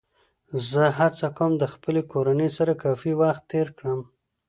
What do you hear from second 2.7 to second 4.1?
کافي وخت تېر کړم